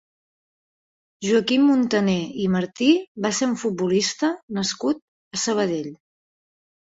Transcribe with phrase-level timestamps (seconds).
[1.25, 2.15] Joaquim Montané
[2.45, 2.87] i Martí
[3.25, 5.03] va ser un futbolista nascut
[5.39, 5.93] a Sabadell.